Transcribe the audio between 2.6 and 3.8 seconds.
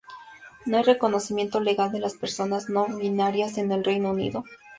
no binarias en